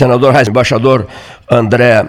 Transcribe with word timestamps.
senador 0.00 0.32
Reis, 0.32 0.48
embaixador 0.48 1.06
André, 1.50 2.08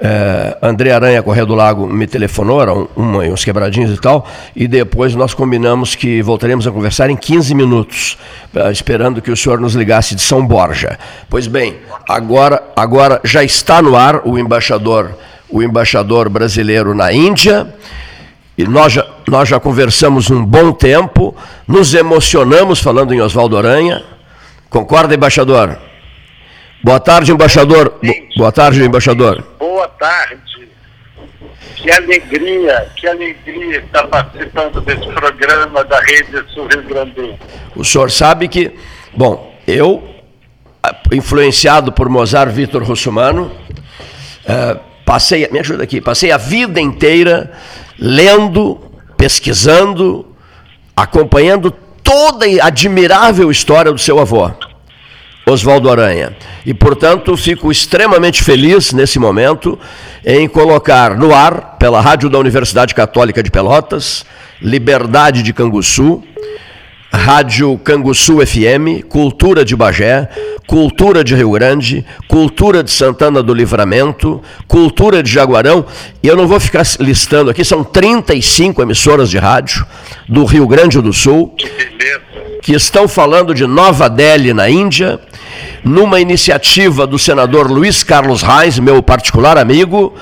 eh, 0.00 0.56
André 0.62 0.90
Aranha 0.90 1.22
Correia 1.22 1.44
do 1.44 1.54
Lago 1.54 1.86
me 1.86 2.06
telefonou, 2.06 2.62
eram 2.62 2.88
uma, 2.96 3.24
uns 3.24 3.44
quebradinhos 3.44 3.90
e 3.94 4.00
tal, 4.00 4.26
e 4.54 4.66
depois 4.66 5.14
nós 5.14 5.34
combinamos 5.34 5.94
que 5.94 6.22
voltaremos 6.22 6.66
a 6.66 6.72
conversar 6.72 7.10
em 7.10 7.16
15 7.16 7.54
minutos, 7.54 8.16
eh, 8.54 8.72
esperando 8.72 9.20
que 9.20 9.30
o 9.30 9.36
senhor 9.36 9.60
nos 9.60 9.74
ligasse 9.74 10.14
de 10.14 10.22
São 10.22 10.46
Borja. 10.46 10.98
Pois 11.28 11.46
bem, 11.46 11.76
agora, 12.08 12.62
agora 12.74 13.20
já 13.22 13.44
está 13.44 13.82
no 13.82 13.94
ar 13.96 14.22
o 14.26 14.38
embaixador, 14.38 15.10
o 15.50 15.62
embaixador 15.62 16.30
brasileiro 16.30 16.94
na 16.94 17.12
Índia, 17.12 17.70
e 18.56 18.64
nós 18.64 18.94
já, 18.94 19.06
nós 19.28 19.46
já 19.46 19.60
conversamos 19.60 20.30
um 20.30 20.42
bom 20.42 20.72
tempo, 20.72 21.36
nos 21.68 21.92
emocionamos 21.92 22.80
falando 22.80 23.12
em 23.12 23.20
Oswaldo 23.20 23.58
Aranha. 23.58 24.02
Concorda, 24.70 25.14
embaixador? 25.14 25.78
Boa 26.86 27.00
tarde, 27.00 27.32
embaixador. 27.32 27.98
Boa 28.36 28.52
tarde, 28.52 28.80
embaixador. 28.80 29.44
Boa 29.58 29.88
tarde. 29.88 30.68
Que 31.74 31.90
alegria, 31.90 32.88
que 32.94 33.08
alegria 33.08 33.78
estar 33.78 34.06
participando 34.06 34.80
desse 34.82 35.04
programa 35.08 35.82
da 35.82 35.98
Rede 35.98 36.44
Sul 36.54 36.68
Rio 36.68 36.84
Grande. 36.84 37.34
O 37.74 37.84
senhor 37.84 38.08
sabe 38.08 38.46
que, 38.46 38.72
bom, 39.12 39.52
eu, 39.66 40.00
influenciado 41.10 41.90
por 41.90 42.08
Mozart 42.08 42.52
Vitor 42.52 42.84
Russumano, 42.84 43.50
uh, 44.44 44.78
passei, 45.04 45.48
me 45.50 45.58
ajuda 45.58 45.82
aqui, 45.82 46.00
passei 46.00 46.30
a 46.30 46.36
vida 46.36 46.80
inteira 46.80 47.50
lendo, 47.98 48.80
pesquisando, 49.16 50.24
acompanhando 50.96 51.72
toda 52.04 52.46
a 52.46 52.68
admirável 52.68 53.50
história 53.50 53.90
do 53.90 53.98
seu 53.98 54.20
avô, 54.20 54.48
Oswaldo 55.48 55.88
Aranha. 55.88 56.36
E, 56.66 56.74
portanto, 56.74 57.36
fico 57.36 57.70
extremamente 57.70 58.42
feliz 58.42 58.92
nesse 58.92 59.16
momento 59.16 59.78
em 60.24 60.48
colocar 60.48 61.16
no 61.16 61.32
ar, 61.32 61.76
pela 61.78 62.00
rádio 62.00 62.28
da 62.28 62.36
Universidade 62.36 62.92
Católica 62.92 63.40
de 63.44 63.48
Pelotas, 63.48 64.26
Liberdade 64.60 65.44
de 65.44 65.52
Canguçu, 65.52 66.20
Rádio 67.12 67.78
Canguçu 67.78 68.44
FM, 68.44 69.06
Cultura 69.08 69.64
de 69.64 69.76
Bagé, 69.76 70.28
Cultura 70.66 71.22
de 71.22 71.36
Rio 71.36 71.52
Grande, 71.52 72.04
Cultura 72.26 72.82
de 72.82 72.90
Santana 72.90 73.40
do 73.40 73.54
Livramento, 73.54 74.42
Cultura 74.66 75.22
de 75.22 75.30
Jaguarão, 75.30 75.86
e 76.24 76.26
eu 76.26 76.36
não 76.36 76.48
vou 76.48 76.58
ficar 76.58 76.84
listando 76.98 77.52
aqui, 77.52 77.64
são 77.64 77.84
35 77.84 78.82
emissoras 78.82 79.30
de 79.30 79.38
rádio 79.38 79.86
do 80.28 80.44
Rio 80.44 80.66
Grande 80.66 81.00
do 81.00 81.12
Sul, 81.12 81.54
que 82.62 82.72
estão 82.72 83.06
falando 83.06 83.54
de 83.54 83.64
Nova 83.64 84.10
Delhi, 84.10 84.52
na 84.52 84.68
Índia, 84.68 85.20
numa 85.84 86.20
iniciativa 86.20 87.06
do 87.06 87.18
senador 87.18 87.70
Luiz 87.70 88.02
Carlos 88.02 88.42
Reis, 88.42 88.78
meu 88.78 89.02
particular 89.02 89.58
amigo, 89.58 90.14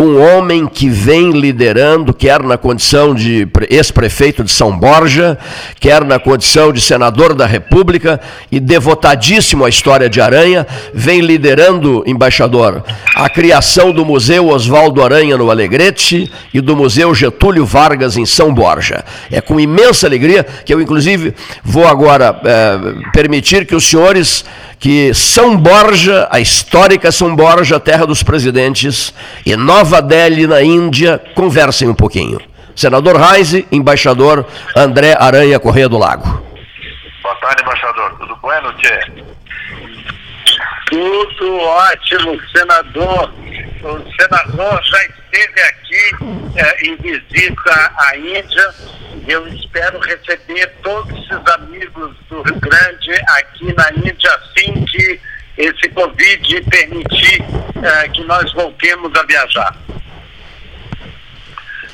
um 0.00 0.16
homem 0.22 0.64
que 0.68 0.88
vem 0.88 1.32
liderando, 1.32 2.14
quer 2.14 2.40
na 2.44 2.56
condição 2.56 3.12
de 3.12 3.48
ex-prefeito 3.68 4.44
de 4.44 4.50
São 4.52 4.78
Borja, 4.78 5.36
quer 5.80 6.04
na 6.04 6.20
condição 6.20 6.72
de 6.72 6.80
senador 6.80 7.34
da 7.34 7.46
República 7.46 8.20
e 8.50 8.60
devotadíssimo 8.60 9.64
à 9.64 9.68
história 9.68 10.08
de 10.08 10.20
Aranha, 10.20 10.64
vem 10.94 11.20
liderando, 11.20 12.04
embaixador, 12.06 12.84
a 13.16 13.28
criação 13.28 13.90
do 13.90 14.04
Museu 14.04 14.48
Oswaldo 14.50 15.02
Aranha 15.02 15.36
no 15.36 15.50
Alegrete 15.50 16.30
e 16.54 16.60
do 16.60 16.76
Museu 16.76 17.12
Getúlio 17.12 17.66
Vargas 17.66 18.16
em 18.16 18.24
São 18.24 18.54
Borja. 18.54 19.04
É 19.32 19.40
com 19.40 19.58
imensa 19.58 20.06
alegria 20.06 20.46
que 20.64 20.72
eu, 20.72 20.80
inclusive, 20.80 21.34
vou 21.64 21.88
agora 21.88 22.40
é, 22.44 23.10
permitir 23.12 23.66
que 23.66 23.74
os 23.74 23.82
senhores 23.82 24.44
que 24.78 25.12
São 25.12 25.56
Borja, 25.56 26.28
a 26.30 26.40
histórica 26.40 27.10
São 27.10 27.34
Borja, 27.34 27.80
terra 27.80 28.06
dos 28.06 28.22
presidentes, 28.22 29.12
e 29.44 29.56
Nova 29.56 30.00
Delhi, 30.00 30.46
na 30.46 30.62
Índia, 30.62 31.20
conversem 31.34 31.88
um 31.88 31.94
pouquinho. 31.94 32.40
Senador 32.76 33.16
Reise, 33.16 33.66
embaixador 33.72 34.46
André 34.76 35.16
Aranha 35.18 35.58
Correia 35.58 35.88
do 35.88 35.98
Lago. 35.98 36.42
Boa 37.22 37.34
tarde, 37.36 37.62
embaixador. 37.62 38.16
Tudo 38.18 38.36
bom, 38.40 38.48
Tchê? 38.78 39.00
Tudo 40.88 41.58
ótimo, 41.60 42.40
senador. 42.56 43.32
O 43.82 44.12
senador 44.20 44.82
já 44.84 45.04
esteve 45.04 45.60
aqui 45.62 46.56
eh, 46.56 46.86
em 46.86 46.96
visita 46.96 47.92
à 47.96 48.16
Índia 48.16 48.74
eu 49.28 49.46
espero 49.48 49.98
receber 49.98 50.66
todos 50.82 51.12
esses 51.18 51.46
amigos 51.54 52.16
do 52.30 52.40
Rio 52.42 52.60
Grande 52.60 53.12
aqui 53.36 53.74
na 53.74 53.90
Índia 53.92 54.34
assim 54.34 54.84
que 54.86 55.20
esse 55.58 55.88
Covid 55.90 56.62
permitir 56.70 57.42
uh, 57.42 58.10
que 58.12 58.24
nós 58.24 58.50
voltemos 58.54 59.12
a 59.18 59.22
viajar. 59.24 59.76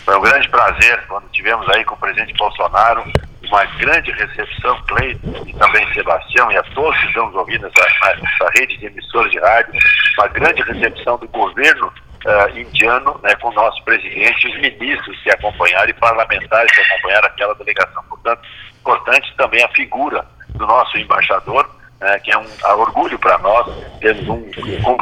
Foi 0.04 0.16
um 0.16 0.20
grande 0.20 0.48
prazer 0.48 1.02
quando 1.08 1.28
tivemos 1.30 1.68
aí 1.70 1.84
com 1.84 1.94
o 1.94 1.98
presidente 1.98 2.34
Bolsonaro 2.34 3.04
uma 3.48 3.64
grande 3.64 4.10
recepção, 4.12 4.80
Cleiton 4.86 5.44
e 5.46 5.52
também 5.54 5.92
Sebastião 5.92 6.50
e 6.50 6.56
a 6.56 6.62
todos 6.74 6.98
que 7.00 7.06
estão 7.06 7.32
ouvindo 7.34 7.66
essa, 7.66 8.10
essa 8.10 8.50
rede 8.54 8.76
de 8.78 8.86
emissoras 8.86 9.30
de 9.30 9.38
rádio, 9.38 9.72
uma 10.18 10.28
grande 10.28 10.62
recepção 10.62 11.18
do 11.18 11.28
governo 11.28 11.86
uh, 11.86 12.58
indiano, 12.58 13.18
né, 13.22 13.34
com 13.36 13.48
o 13.48 13.54
nosso 13.54 13.82
presidente, 13.84 14.48
os 14.48 14.60
ministros 14.60 15.20
que 15.22 15.30
acompanharam 15.30 15.88
e 15.88 15.94
parlamentares 15.94 16.72
que 16.72 16.80
acompanharam 16.80 17.26
aquela 17.28 17.54
delegação. 17.54 18.02
Portanto, 18.08 18.42
importante 18.80 19.34
também 19.36 19.62
a 19.64 19.68
figura 19.68 20.26
do 20.50 20.66
nosso 20.66 20.98
embaixador, 20.98 21.68
né, 22.00 22.18
que 22.20 22.30
é 22.30 22.38
um 22.38 22.46
orgulho 22.80 23.18
para 23.18 23.38
nós, 23.38 23.66
temos 24.00 24.28
um, 24.28 24.34
um, 24.34 24.96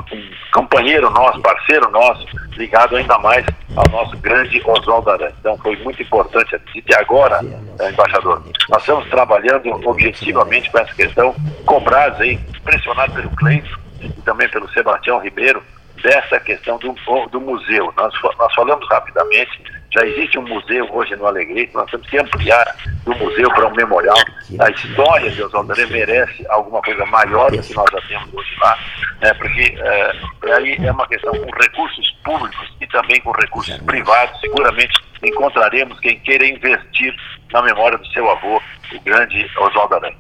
companheiro 0.53 1.11
nosso, 1.11 1.41
parceiro 1.41 1.91
nosso, 1.91 2.27
ligado 2.57 2.97
ainda 2.97 3.19
mais 3.19 3.45
ao 3.77 3.89
nosso 3.91 4.17
grande 4.19 4.63
Oswaldo 4.65 5.11
Aranha. 5.11 5.35
Então 5.41 5.57
foi 5.59 5.77
muito 5.77 6.03
importante. 6.03 6.61
E 6.75 6.95
agora, 6.95 7.41
eh, 7.81 7.91
embaixador, 7.91 8.43
nós 8.69 8.83
estamos 8.83 9.09
trabalhando 9.09 9.71
objetivamente 9.89 10.71
com 10.71 10.79
essa 10.79 10.95
questão, 10.95 11.35
cobrados 11.65 12.21
aí, 12.21 12.39
pressionados 12.65 13.15
pelo 13.15 13.31
Cleiton 13.31 13.77
e 14.01 14.09
também 14.23 14.49
pelo 14.49 14.69
Sebastião 14.71 15.19
Ribeiro, 15.19 15.63
dessa 16.03 16.39
questão 16.41 16.79
do, 16.79 16.95
do 17.31 17.41
museu. 17.41 17.93
Nós, 17.97 18.13
nós 18.39 18.55
falamos 18.55 18.87
rapidamente, 18.89 19.63
já 19.93 20.07
existe 20.07 20.39
um 20.39 20.49
museu 20.49 20.89
hoje 20.91 21.15
no 21.17 21.27
Alegrete, 21.27 21.75
nós 21.75 21.91
temos 21.91 22.09
que 22.09 22.19
ampliar 22.19 22.77
do 23.05 23.15
museu 23.15 23.49
para 23.51 23.69
um 23.69 23.75
memorial. 23.75 24.17
A 24.59 24.71
história 24.71 25.31
de 25.31 25.43
Oswaldo 25.43 25.73
Aranha 25.73 25.89
merece 25.89 26.47
alguma 26.49 26.81
coisa 26.81 27.05
maior 27.07 27.51
do 27.51 27.63
que 27.63 27.75
nós 27.75 27.91
já 27.93 28.01
temos 28.09 28.33
hoje 28.33 28.57
lá, 28.63 28.79
né, 29.21 29.35
porque 29.35 29.77
é, 29.79 30.13
aí 30.55 30.77
é 30.83 30.91
uma 30.91 31.07
questão 31.07 31.33
com 31.33 31.63
recursos 31.63 32.11
públicos 32.25 32.75
e 32.81 32.87
também 32.87 33.21
com 33.21 33.33
recursos 33.33 33.77
privados. 33.83 34.41
Seguramente 34.41 34.99
encontraremos 35.23 36.01
quem 36.01 36.19
queira 36.21 36.47
investir 36.47 37.15
na 37.53 37.61
memória 37.61 37.99
do 37.99 38.07
seu 38.09 38.31
avô, 38.31 38.63
o 38.95 39.01
grande 39.01 39.51
Oswaldo 39.59 39.95
Aranha. 39.95 40.17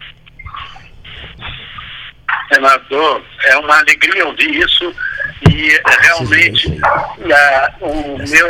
Senador, 2.53 3.22
é 3.44 3.56
uma 3.56 3.78
alegria 3.78 4.27
ouvir 4.27 4.55
isso 4.55 4.94
e 5.50 5.80
realmente 6.03 6.69
uh, 6.69 7.84
o, 7.84 8.19
meu, 8.19 8.48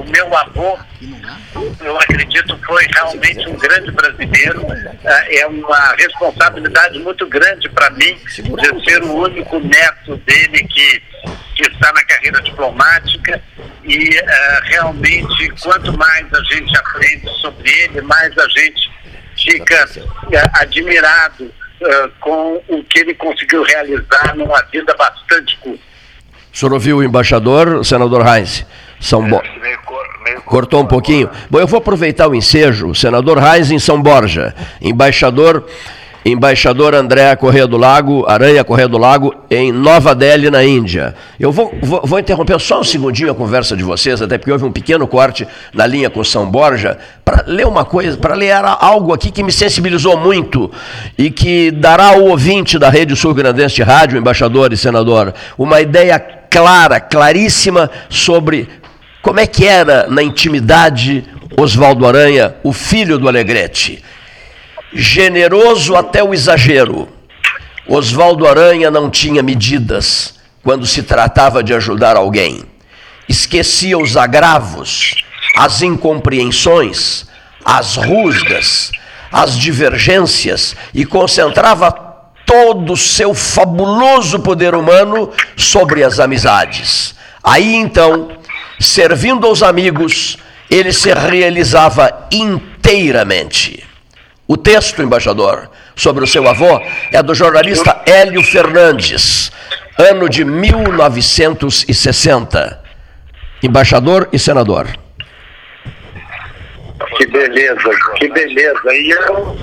o 0.00 0.10
meu 0.10 0.36
avô, 0.36 0.78
eu 1.80 1.96
acredito, 1.98 2.58
foi 2.64 2.86
realmente 2.94 3.46
um 3.48 3.56
grande 3.58 3.90
brasileiro. 3.90 4.62
Uh, 4.62 4.98
é 5.04 5.46
uma 5.46 5.94
responsabilidade 5.96 6.98
muito 7.00 7.26
grande 7.26 7.68
para 7.68 7.90
mim 7.90 8.16
de 8.24 8.84
ser 8.84 9.02
o 9.02 9.14
único 9.14 9.58
neto 9.58 10.16
dele 10.18 10.64
que, 10.64 11.02
que 11.56 11.62
está 11.70 11.92
na 11.92 12.04
carreira 12.04 12.40
diplomática. 12.40 13.42
E 13.84 14.08
uh, 14.08 14.60
realmente, 14.64 15.50
quanto 15.62 15.96
mais 15.98 16.26
a 16.32 16.42
gente 16.44 16.76
aprende 16.78 17.28
sobre 17.40 17.70
ele, 17.70 18.00
mais 18.00 18.36
a 18.38 18.48
gente 18.48 18.90
fica 19.36 19.88
admirado 20.54 21.44
uh, 21.44 22.10
com 22.20 22.62
o 22.68 22.82
que 22.84 23.00
ele 23.00 23.14
conseguiu 23.14 23.62
realizar 23.62 24.34
numa 24.34 24.62
vida 24.62 24.94
bastante 24.94 25.56
curta. 25.58 25.93
O 26.54 26.56
senhor 26.56 26.72
ouviu 26.72 26.98
o 26.98 27.02
embaixador, 27.02 27.84
senador 27.84 28.24
Heinz? 28.24 28.64
São 29.00 29.28
Bo... 29.28 29.42
Cortou 30.46 30.82
um 30.82 30.86
pouquinho. 30.86 31.28
Bom, 31.50 31.58
eu 31.58 31.66
vou 31.66 31.78
aproveitar 31.78 32.28
o 32.28 32.34
ensejo. 32.34 32.88
O 32.88 32.94
senador 32.94 33.38
Reis 33.38 33.70
em 33.70 33.78
São 33.78 34.00
Borja, 34.00 34.54
embaixador 34.80 35.64
embaixador 36.24 36.94
André 36.94 37.36
Correia 37.36 37.66
do 37.66 37.76
Lago, 37.76 38.24
Aranha 38.26 38.64
Correia 38.64 38.88
do 38.88 38.96
Lago, 38.96 39.34
em 39.50 39.70
Nova 39.70 40.14
Delhi, 40.14 40.50
na 40.50 40.64
Índia. 40.64 41.14
Eu 41.38 41.52
vou, 41.52 41.74
vou, 41.82 42.00
vou, 42.02 42.18
interromper 42.18 42.58
só 42.58 42.80
um 42.80 42.84
segundinho 42.84 43.30
a 43.30 43.34
conversa 43.34 43.76
de 43.76 43.82
vocês, 43.82 44.22
até 44.22 44.38
porque 44.38 44.50
houve 44.50 44.64
um 44.64 44.72
pequeno 44.72 45.06
corte 45.06 45.46
na 45.74 45.86
linha 45.86 46.08
com 46.08 46.24
São 46.24 46.46
Borja, 46.46 46.96
para 47.22 47.44
ler 47.46 47.66
uma 47.66 47.84
coisa, 47.84 48.16
para 48.16 48.34
ler 48.34 48.54
algo 48.54 49.12
aqui 49.12 49.30
que 49.30 49.42
me 49.42 49.52
sensibilizou 49.52 50.16
muito 50.16 50.70
e 51.18 51.30
que 51.30 51.70
dará 51.70 52.14
ao 52.14 52.22
ouvinte 52.22 52.78
da 52.78 52.88
Rede 52.88 53.14
Sul 53.14 53.34
Grandense 53.34 53.74
de 53.74 53.82
Rádio, 53.82 54.18
embaixador 54.18 54.72
e 54.72 54.78
senador, 54.78 55.34
uma 55.58 55.82
ideia 55.82 56.18
clara, 56.54 57.00
claríssima 57.00 57.90
sobre 58.08 58.68
como 59.20 59.40
é 59.40 59.46
que 59.46 59.66
era 59.66 60.06
na 60.06 60.22
intimidade 60.22 61.24
Oswaldo 61.56 62.06
Aranha, 62.06 62.54
o 62.62 62.72
filho 62.72 63.18
do 63.18 63.26
Alegrete 63.26 64.04
generoso 64.92 65.96
até 65.96 66.22
o 66.22 66.32
exagero, 66.32 67.08
Oswaldo 67.88 68.46
Aranha 68.46 68.88
não 68.88 69.10
tinha 69.10 69.42
medidas 69.42 70.36
quando 70.62 70.86
se 70.86 71.02
tratava 71.02 71.60
de 71.60 71.74
ajudar 71.74 72.16
alguém. 72.16 72.62
Esquecia 73.28 73.98
os 73.98 74.16
agravos, 74.16 75.24
as 75.56 75.82
incompreensões, 75.82 77.26
as 77.64 77.96
rusgas, 77.96 78.92
as 79.32 79.58
divergências 79.58 80.76
e 80.94 81.04
concentrava 81.04 81.90
todo 82.46 82.92
o 82.92 82.96
seu 82.96 83.34
fabuloso 83.34 84.38
poder 84.40 84.74
humano 84.74 85.32
sobre 85.56 86.04
as 86.04 86.20
amizades. 86.20 87.14
Aí 87.42 87.74
então, 87.74 88.28
servindo 88.78 89.46
aos 89.46 89.62
amigos, 89.62 90.36
ele 90.70 90.92
se 90.92 91.10
realizava 91.12 92.28
inteiramente. 92.32 93.82
O 94.46 94.56
texto, 94.56 95.02
embaixador, 95.02 95.68
sobre 95.96 96.22
o 96.24 96.26
seu 96.26 96.48
avô 96.48 96.80
é 97.10 97.22
do 97.22 97.34
jornalista 97.34 98.00
Hélio 98.06 98.42
Fernandes, 98.42 99.52
ano 99.98 100.26
de 100.28 100.44
1960. 100.44 102.82
Embaixador 103.62 104.28
e 104.32 104.38
senador. 104.38 104.88
Que 107.16 107.26
beleza, 107.26 107.90
que 108.16 108.28
beleza. 108.28 108.92
E 108.92 109.10
eu, 109.10 109.56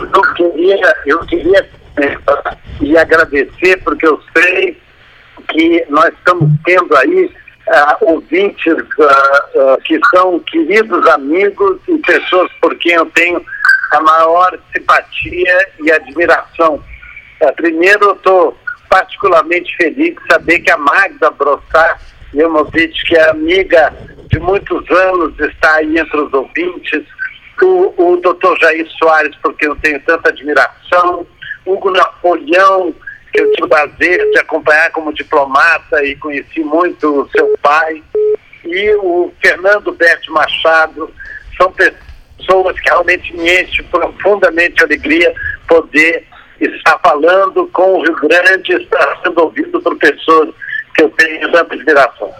eu 0.00 0.22
queria, 0.34 0.96
eu 1.06 1.20
queria 1.20 1.66
e 2.80 2.96
agradecer, 2.96 3.82
porque 3.84 4.06
eu 4.06 4.20
sei 4.36 4.78
que 5.48 5.84
nós 5.88 6.12
estamos 6.14 6.50
tendo 6.64 6.96
aí 6.96 7.26
uh, 7.68 8.12
ouvintes 8.12 8.74
uh, 8.74 9.74
uh, 9.74 9.80
que 9.84 9.98
são 10.14 10.38
queridos 10.40 11.06
amigos 11.08 11.80
e 11.88 11.98
pessoas 11.98 12.50
por 12.60 12.74
quem 12.76 12.92
eu 12.92 13.06
tenho 13.06 13.44
a 13.92 14.00
maior 14.00 14.58
simpatia 14.74 15.68
e 15.80 15.92
admiração. 15.92 16.82
primeiro, 17.56 18.06
eu 18.06 18.12
estou 18.14 18.58
particularmente 18.90 19.76
feliz 19.76 20.14
de 20.14 20.32
saber 20.32 20.60
que 20.60 20.70
a 20.70 20.76
Magda 20.76 21.30
Brossard, 21.30 22.00
Ilmovich, 22.32 23.04
que 23.04 23.16
é 23.16 23.30
amiga 23.30 23.92
de 24.28 24.38
muitos 24.40 24.90
anos, 24.90 25.38
está 25.38 25.76
aí 25.76 25.96
entre 25.98 26.20
os 26.20 26.32
ouvintes. 26.32 27.04
O, 27.62 27.94
o 27.96 28.16
doutor 28.16 28.58
Jair 28.58 28.86
Soares, 28.98 29.34
porque 29.40 29.66
eu 29.66 29.76
tenho 29.76 30.00
tanta 30.00 30.28
admiração. 30.28 31.24
Hugo 31.66 31.90
Napoleão, 31.90 32.94
que 33.32 33.40
eu 33.40 33.50
tive 33.52 33.64
o 33.64 33.68
prazer 33.68 34.30
de 34.30 34.38
acompanhar 34.38 34.90
como 34.92 35.12
diplomata 35.12 36.04
e 36.04 36.16
conheci 36.16 36.60
muito 36.60 37.22
o 37.22 37.28
seu 37.30 37.56
pai. 37.62 38.02
E 38.64 38.94
o 38.96 39.32
Fernando 39.42 39.92
Berti 39.92 40.30
Machado, 40.30 41.12
são 41.56 41.72
pessoas 41.72 42.78
que 42.80 42.88
realmente 42.88 43.36
me 43.36 43.62
enchem 43.62 43.84
profundamente 43.86 44.76
de 44.76 44.84
alegria 44.84 45.34
poder 45.66 46.26
estar 46.60 46.98
falando 46.98 47.66
com 47.68 47.94
o 47.94 48.02
Rio 48.02 48.16
Grande, 48.16 48.72
estar 48.72 49.20
sendo 49.22 49.42
ouvido 49.42 49.80
por 49.80 49.96
pessoas 49.98 50.50
que 50.94 51.02
eu 51.02 51.10
tenho 51.10 51.50
tanta 51.52 51.74
admiração. 51.74 52.32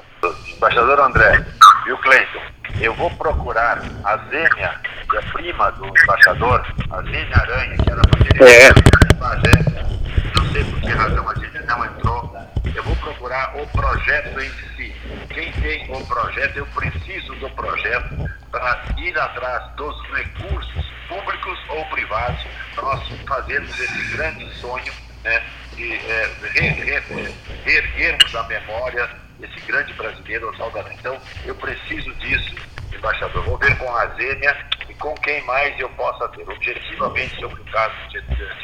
Embaixador 0.57 1.01
André, 1.01 1.45
viu, 1.85 1.97
Cleiton? 1.99 2.41
Eu 2.81 2.95
vou 2.95 3.11
procurar 3.11 3.83
a 4.05 4.17
Zênia, 4.31 4.75
que 5.09 5.17
é 5.17 5.21
prima 5.33 5.71
do 5.73 5.87
embaixador, 5.87 6.67
a 6.91 7.03
Zênia 7.03 7.37
Aranha, 7.37 7.77
que 7.77 7.91
era 7.91 8.01
a 8.01 8.45
é. 8.45 9.14
Agência. 9.33 9.87
Não 10.37 10.53
sei 10.53 10.65
por 10.65 10.81
que 10.81 10.89
razão 10.89 11.29
a 11.29 11.35
gente 11.35 11.67
não 11.67 11.85
entrou. 11.85 12.35
Eu 12.75 12.83
vou 12.83 12.97
procurar 12.97 13.57
o 13.57 13.67
projeto 13.69 14.41
em 14.41 14.51
si. 14.77 14.95
Quem 15.33 15.53
tem 15.53 15.91
o 15.91 16.07
projeto, 16.07 16.57
eu 16.57 16.67
preciso 16.67 17.35
do 17.37 17.51
projeto 17.51 18.31
para 18.51 18.85
ir 18.99 19.19
atrás 19.19 19.71
dos 19.77 19.97
recursos 20.11 20.85
públicos 21.09 21.59
ou 21.69 21.85
privados 21.87 22.41
para 22.75 22.85
nós 22.85 23.09
fazermos 23.27 23.79
esse 23.79 24.17
grande 24.17 24.51
sonho 24.57 24.93
né, 25.23 25.43
de 25.77 25.95
é, 25.95 26.31
a 28.37 28.43
memória 28.45 29.09
desse 29.39 29.61
grande 29.67 29.93
brasileiro, 29.95 30.51
Oswaldo. 30.51 30.85
Então, 30.93 31.19
eu 31.45 31.55
preciso 31.55 32.13
disso, 32.17 32.55
embaixador. 32.93 33.45
Vou 33.45 33.59
ver 33.59 33.77
com 33.79 33.95
a 33.97 34.07
Zênia 34.15 34.57
e 34.95 34.99
com 34.99 35.15
quem 35.17 35.43
mais 35.45 35.79
eu 35.79 35.89
possa 35.91 36.29
ter. 36.29 36.49
Objetivamente, 36.49 37.41
sobre 37.41 37.61
o 37.61 37.65
caso 37.67 37.95
de 38.11 38.21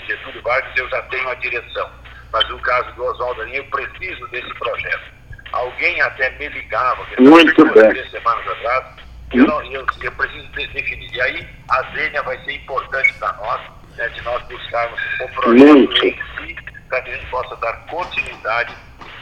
Getúlio 0.07 0.43
Vargas, 0.43 0.73
eu 0.77 0.89
já 0.89 1.03
tenho 1.03 1.29
a 1.29 1.35
direção. 1.35 1.91
Mas 2.33 2.49
no 2.49 2.59
caso 2.61 2.93
do 2.95 3.05
Oswaldo 3.05 3.41
Aranha, 3.43 3.57
eu 3.57 3.65
preciso 3.65 4.27
desse 4.29 4.53
projeto. 4.55 5.13
Alguém 5.53 6.01
até 6.01 6.31
me 6.39 6.49
ligava, 6.49 7.05
Muito 7.19 7.65
bem. 7.73 7.89
três 7.91 8.11
semanas 8.11 8.47
atrás, 8.47 8.85
eu, 9.33 9.45
não, 9.47 9.63
eu, 9.73 9.85
eu 10.01 10.13
preciso 10.13 10.49
definir. 10.53 11.13
E 11.13 11.21
aí, 11.21 11.49
a 11.71 11.83
Zênia 11.93 12.23
vai 12.23 12.39
ser 12.45 12.53
importante 12.53 13.13
para 13.15 13.33
nós, 13.33 13.61
né, 13.97 14.09
de 14.09 14.23
nós 14.23 14.43
buscarmos 14.45 15.01
o 15.21 15.29
projeto 15.29 15.67
Muito. 15.67 16.07
em 16.07 16.15
si, 16.15 16.57
para 16.89 17.03
que 17.03 17.11
a 17.11 17.15
gente 17.15 17.27
possa 17.27 17.57
dar 17.57 17.73
continuidade 17.87 18.75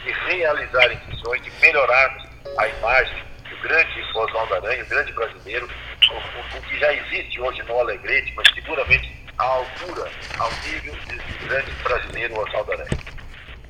e 0.05 0.11
realizar 0.31 0.91
esse 0.91 1.15
sonho, 1.23 1.41
de 1.41 1.51
melhorarmos 1.61 2.23
a 2.59 2.67
imagem 2.67 3.23
do 3.49 3.57
grande 3.67 4.01
Oswaldo 4.13 4.53
Aranha, 4.53 4.83
o 4.83 4.87
grande 4.87 5.11
brasileiro, 5.13 5.67
o, 6.11 6.57
o, 6.57 6.61
que 6.61 6.79
já 6.79 6.93
existe 6.93 7.39
hoje 7.39 7.61
no 7.67 7.79
Alegrete, 7.79 8.33
mas 8.35 8.47
seguramente 8.53 9.11
a 9.37 9.43
altura, 9.43 10.09
ao 10.37 10.51
nível 10.67 10.93
desse 11.07 11.47
grande 11.47 11.71
brasileiro 11.83 12.39
Oswaldo 12.39 12.71
Aranha. 12.73 12.89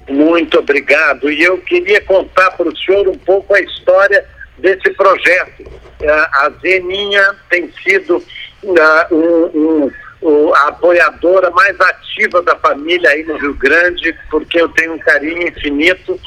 Muito 0.10 0.60
obrigado. 0.60 1.32
E 1.32 1.44
eu 1.44 1.60
queria 1.60 2.02
contar 2.02 2.52
para 2.52 2.68
o 2.68 2.78
senhor 2.78 3.08
um 3.08 3.18
pouco 3.18 3.54
a 3.54 3.60
história 3.60 4.26
desse 4.58 4.90
projeto. 4.92 5.64
É, 6.02 6.10
a 6.10 6.52
Zeninha 6.62 7.36
tem 7.50 7.72
sido 7.84 8.18
uh, 8.18 9.16
um, 9.16 9.92
um, 10.22 10.56
a 10.56 10.70
apoiadora 10.70 11.52
mais 11.52 11.80
ativa 11.80 12.42
da 12.42 12.56
família 12.56 13.10
aí 13.10 13.24
no 13.24 13.38
Rio 13.38 13.54
Grande, 13.54 14.18
porque 14.32 14.60
eu 14.60 14.70
tenho 14.70 14.94
um 14.94 15.00
carinho 15.00 15.48
infinito. 15.48 16.20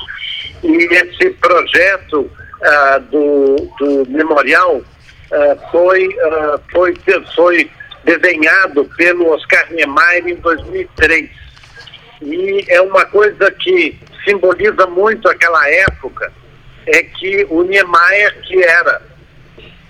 E 0.62 0.94
esse 0.94 1.30
projeto 1.30 2.20
uh, 2.20 3.00
do, 3.10 3.56
do 3.78 4.10
memorial 4.10 4.80
foi, 5.70 6.08
foi, 6.72 6.94
foi 7.34 7.70
desenhado 8.04 8.84
pelo 8.96 9.30
Oscar 9.30 9.72
Niemeyer 9.72 10.26
em 10.28 10.34
2003. 10.36 11.30
E 12.22 12.64
é 12.68 12.80
uma 12.80 13.04
coisa 13.06 13.50
que 13.50 13.98
simboliza 14.24 14.86
muito 14.86 15.28
aquela 15.28 15.68
época, 15.68 16.32
é 16.86 17.02
que 17.02 17.46
o 17.48 17.62
Niemeyer, 17.62 18.40
que 18.42 18.62
era 18.62 19.02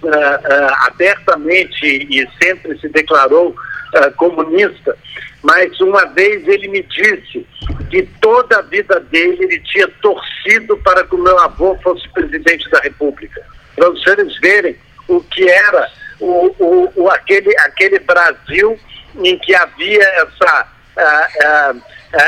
uh, 0.03 0.09
uh, 0.09 0.75
abertamente 0.87 1.87
e 1.87 2.29
sempre 2.43 2.79
se 2.79 2.89
declarou 2.89 3.51
uh, 3.51 4.13
comunista, 4.17 4.97
mas 5.43 5.79
uma 5.81 6.07
vez 6.07 6.47
ele 6.47 6.69
me 6.69 6.83
disse 6.83 7.47
que 7.91 8.03
toda 8.21 8.59
a 8.59 8.63
vida 8.63 9.01
dele 9.01 9.45
ele 9.45 9.61
tinha 9.61 9.89
torcido 10.01 10.77
para 10.79 11.05
que 11.05 11.15
o 11.15 11.23
meu 11.23 11.39
avô 11.41 11.77
fosse 11.83 12.09
presidente 12.11 12.71
da 12.71 12.79
República. 12.81 13.43
Para 13.75 13.91
vocês 13.91 14.39
verem 14.39 14.77
o 15.17 15.23
que 15.25 15.49
era 15.49 15.91
o, 16.21 16.55
o, 16.59 16.93
o 16.97 17.11
aquele, 17.11 17.55
aquele 17.61 17.99
Brasil 17.99 18.79
em 19.17 19.39
que 19.39 19.55
havia 19.55 20.03
essa, 20.03 20.69
uh, 20.97 21.73
uh, 21.73 21.77
uh, 21.77 21.83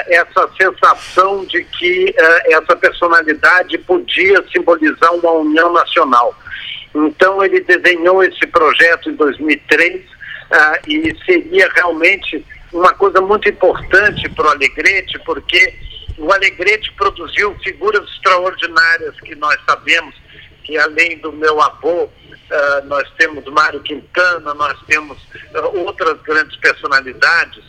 essa 0.09 0.49
sensação 0.61 1.45
de 1.47 1.65
que 1.65 2.15
essa 2.47 2.77
personalidade 2.77 3.79
podia 3.79 4.45
simbolizar 4.53 5.15
uma 5.15 5.31
união 5.33 5.73
nacional. 5.73 6.35
Então 6.95 7.43
ele 7.43 7.61
desenhou 7.61 8.23
esse 8.23 8.47
projeto 8.47 9.11
em 9.11 9.15
2003 9.15 10.15
e 10.87 11.17
seria 11.25 11.69
realmente 11.75 12.45
uma 12.73 12.93
coisa 12.95 13.21
muito 13.21 13.49
importante 13.49 14.29
para 14.29 14.47
o 14.47 14.51
Alegrete, 14.51 15.19
porque 15.25 15.75
o 16.19 16.33
Alegrete 16.33 16.93
produziu 16.93 17.57
figuras 17.65 18.09
extraordinárias 18.11 19.19
que 19.21 19.35
nós 19.35 19.57
sabemos 19.67 20.15
que 20.65 20.77
além 20.79 21.19
do 21.19 21.33
meu 21.33 21.61
avô, 21.61 22.05
uh, 22.05 22.87
nós 22.87 23.09
temos 23.19 23.45
Mário 23.47 23.81
Quintana, 23.81 24.55
nós 24.55 24.79
temos 24.87 25.19
uh, 25.23 25.79
outras 25.79 26.21
grandes 26.23 26.57
personalidades, 26.57 27.63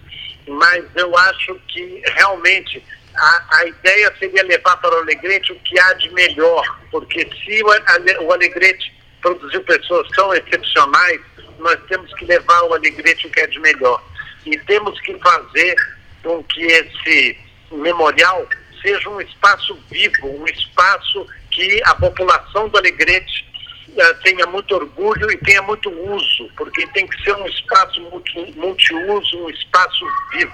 mas 0.47 0.83
eu 0.95 1.15
acho 1.17 1.55
que 1.67 2.01
realmente 2.15 2.83
a, 3.15 3.57
a, 3.57 3.65
ideia 3.65 4.13
seria 4.17 4.43
levar 4.43 4.77
para 4.77 4.95
o 4.95 4.99
Alegrete 4.99 5.51
o 5.51 5.59
que 5.59 5.79
há 5.79 5.93
de 5.93 6.09
melhor, 6.13 6.63
porque 6.91 7.29
se 7.43 7.63
o, 7.63 8.25
o 8.25 8.33
Alegrete 8.33 8.93
produziu 9.21 9.61
pessoas 9.63 10.07
tão 10.09 10.33
excepcionais, 10.33 11.21
nós 11.59 11.79
temos 11.87 12.13
que 12.13 12.25
levar 12.25 12.63
o 12.63 12.73
Alegrete 12.73 13.27
o 13.27 13.29
que 13.29 13.39
é 13.39 13.47
de 13.47 13.59
melhor. 13.59 14.03
E 14.45 14.57
temos 14.59 14.99
que 15.01 15.17
fazer 15.19 15.75
com 16.21 16.43
que 16.43 16.63
esse 16.63 17.37
memorial 17.71 18.47
seja 18.81 19.09
um 19.09 19.19
espaço 19.19 19.77
vivo, 19.89 20.27
um 20.27 20.45
espaço 20.45 21.27
que 21.55 21.81
a 21.85 21.95
população 21.95 22.67
do 22.67 22.77
Alegrete 22.77 23.47
uh, 23.89 24.21
tenha 24.23 24.45
muito 24.45 24.75
orgulho 24.75 25.31
e 25.31 25.37
tenha 25.37 25.61
muito 25.61 25.89
uso, 25.89 26.49
porque 26.57 26.85
tem 26.87 27.07
que 27.07 27.23
ser 27.23 27.33
um 27.35 27.47
espaço 27.47 28.01
multi, 28.01 28.53
multiuso, 28.57 29.45
um 29.45 29.49
espaço 29.49 30.05
vivo. 30.31 30.53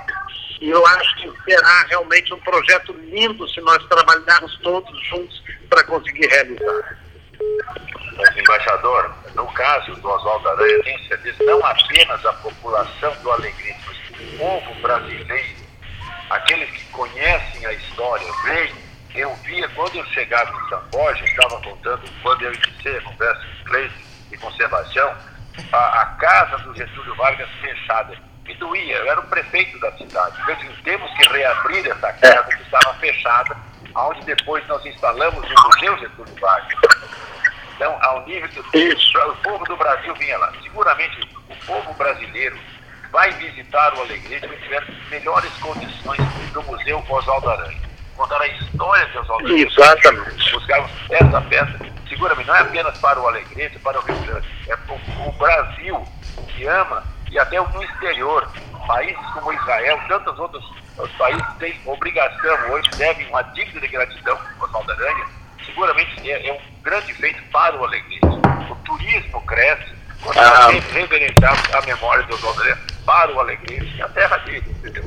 E 0.61 0.69
eu 0.69 0.85
acho 0.85 1.15
que 1.15 1.31
será 1.51 1.85
realmente 1.89 2.31
um 2.33 2.39
projeto 2.39 2.93
lindo 2.93 3.49
se 3.49 3.59
nós 3.61 3.83
trabalharmos 3.87 4.55
todos 4.59 5.07
juntos 5.07 5.41
para 5.67 5.83
conseguir 5.85 6.27
realizar. 6.27 6.99
Mas, 8.17 8.37
embaixador, 8.37 9.15
no 9.33 9.47
caso 9.53 9.95
do 9.95 10.07
Oswaldo 10.07 10.49
Aranha, 10.49 10.83
tenho 10.83 11.07
certeza, 11.07 11.43
não 11.43 11.65
apenas 11.65 12.23
a 12.23 12.33
população 12.33 13.15
do 13.23 13.31
Alegrete, 13.31 13.79
mas 13.87 14.19
o 14.19 14.37
povo 14.37 14.81
brasileiro 14.81 15.61
aqueles 16.31 16.69
que 16.69 16.85
conhecem 16.91 17.65
a 17.65 17.73
história, 17.73 18.27
veem, 18.45 18.73
eu 19.15 19.33
via 19.35 19.67
quando 19.69 19.95
eu 19.95 20.05
chegava 20.07 20.51
em 20.51 20.69
São 20.69 20.81
Borja, 20.91 21.23
estava 21.25 21.61
contando, 21.61 22.01
quando 22.21 22.41
eu 22.43 22.53
iniciei 22.53 22.97
a 22.97 23.01
conversa 23.01 23.41
com 23.41 23.69
Cleiton 23.69 23.95
e 24.31 24.37
conservação, 24.37 25.15
a, 25.71 26.01
a, 26.01 26.05
casa 26.17 26.57
do 26.59 26.75
Getúlio 26.75 27.15
Vargas 27.15 27.49
fechada. 27.61 28.15
Me 28.45 28.55
doía, 28.55 28.97
eu 28.97 29.11
era 29.11 29.19
o 29.19 29.27
prefeito 29.27 29.79
da 29.79 29.91
cidade. 29.97 30.35
Eu 30.47 30.55
disse, 30.55 30.81
temos 30.83 31.11
que 31.17 31.29
reabrir 31.29 31.87
essa 31.87 32.13
casa 32.13 32.55
que 32.55 32.63
estava 32.63 32.93
fechada, 32.95 33.55
onde 33.95 34.25
depois 34.25 34.65
nós 34.67 34.85
instalamos 34.85 35.39
o 35.39 35.67
Museu 35.67 35.97
Getúlio 35.99 36.35
Vargas. 36.39 36.79
Então, 37.75 37.97
ao 38.01 38.25
nível 38.25 38.47
do 38.49 39.31
o 39.31 39.35
povo 39.37 39.65
do 39.65 39.75
Brasil 39.75 40.13
vinha 40.15 40.37
lá. 40.37 40.53
Seguramente 40.61 41.27
o 41.49 41.55
povo 41.65 41.93
brasileiro 41.95 42.57
vai 43.11 43.31
visitar 43.31 43.93
o 43.95 44.01
Alegrete 44.01 44.47
tiver 44.47 44.85
melhores 45.09 45.51
condições 45.57 46.19
do 46.53 46.63
Museu 46.63 47.03
Oswaldo 47.09 47.49
Aranha. 47.49 47.90
Contar 48.21 48.39
a 48.39 48.47
história 48.47 49.05
de 49.07 49.17
Oswaldo 49.17 49.47
Aranha. 49.47 49.65
Exatamente. 49.65 50.51
Buscarmos 50.51 50.91
peça 51.09 51.37
a 51.37 51.41
peça. 51.41 51.79
Seguramente, 52.07 52.47
não 52.47 52.55
é 52.55 52.59
apenas 52.59 52.97
para 52.99 53.19
o 53.19 53.27
Alegrete, 53.27 53.79
para 53.79 53.99
o 53.99 54.03
Rio 54.03 54.15
Grande. 54.19 54.47
É 54.67 54.75
o, 54.75 55.27
o 55.27 55.31
Brasil 55.31 56.07
que 56.49 56.67
ama 56.67 57.03
e 57.31 57.39
até 57.39 57.59
no 57.59 57.83
exterior. 57.83 58.47
Países 58.85 59.25
como 59.33 59.51
Israel, 59.51 59.99
tantos 60.07 60.37
outros 60.37 60.63
os 60.99 61.11
países 61.13 61.43
têm 61.57 61.79
obrigação 61.85 62.71
hoje, 62.71 62.91
devem 62.95 63.27
uma 63.29 63.41
dívida 63.41 63.79
de 63.79 63.87
gratidão 63.87 64.37
com 64.59 64.65
Oswaldo 64.65 64.91
Aranha 64.91 65.25
seguramente 65.65 66.29
é, 66.29 66.47
é, 66.47 66.53
um 66.53 66.83
grande 66.83 67.13
feito 67.15 67.41
para 67.51 67.75
o 67.75 67.85
Alegrete. 67.85 68.19
O 68.69 68.75
turismo 68.83 69.41
cresce 69.47 69.95
quando 70.21 70.37
ah. 70.37 70.71
nós 70.71 70.83
reverenciamos 70.91 71.73
a 71.73 71.81
memória 71.81 72.23
do 72.25 72.35
Oswaldo 72.35 72.61
para 73.03 73.31
o 73.33 73.39
Alegrete, 73.39 73.99
é 73.99 74.03
a 74.03 74.09
terra 74.09 74.37
dele, 74.37 74.63
entendeu? 74.69 75.03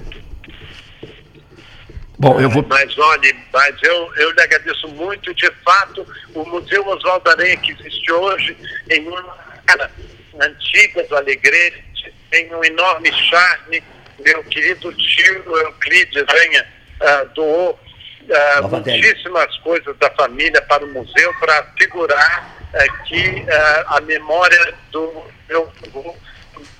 Bom, 2.25 2.41
eu 2.41 2.49
vou... 2.49 2.65
Mas 2.67 2.97
olha, 2.97 3.37
mas 3.53 3.77
eu, 3.83 4.15
eu 4.17 4.31
lhe 4.31 4.41
agradeço 4.41 4.89
muito. 4.89 5.35
De 5.35 5.51
fato, 5.63 6.07
o 6.35 6.43
Museu 6.47 6.87
Oswaldo 6.89 7.29
Aranha 7.29 7.55
que 7.59 7.73
existe 7.73 8.11
hoje 8.11 8.57
em 8.91 9.07
uma 9.07 9.37
cara 9.67 9.91
antiga 10.41 11.03
do 11.05 11.17
Alegrete 11.19 12.15
tem 12.31 12.51
um 12.55 12.65
enorme 12.65 13.13
charme. 13.13 13.85
Meu 14.21 14.43
querido 14.45 14.91
tio 14.95 15.59
Euclides 15.59 16.25
Aranha 16.27 16.67
uh, 17.03 17.29
doou 17.35 17.79
uh, 18.23 18.69
muitíssimas 18.69 19.55
coisas 19.59 19.95
da 19.99 20.11
família 20.13 20.63
para 20.63 20.83
o 20.83 20.89
museu 20.89 21.31
para 21.41 21.63
figurar 21.79 22.57
uh, 22.73 23.05
que 23.05 23.43
uh, 23.43 23.97
a 23.97 24.01
memória 24.01 24.75
do 24.91 25.27
meu 25.47 25.71
avô 25.87 26.17